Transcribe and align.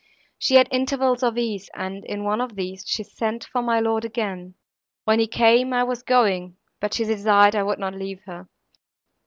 She 0.39 0.55
had 0.55 0.67
intervals 0.71 1.21
of 1.21 1.37
ease, 1.37 1.69
and 1.75 2.03
in 2.05 2.23
one 2.23 2.41
of 2.41 2.55
these 2.55 2.83
she 2.87 3.03
sent 3.03 3.43
for 3.43 3.61
my 3.61 3.79
lord 3.79 4.03
again; 4.03 4.55
when 5.03 5.19
he 5.19 5.27
came, 5.27 5.73
I 5.73 5.83
was 5.83 6.01
going, 6.01 6.57
but 6.79 6.95
she 6.95 7.03
desired 7.03 7.55
I 7.55 7.61
would 7.61 7.77
not 7.77 7.93
leave 7.93 8.21
her. 8.25 8.49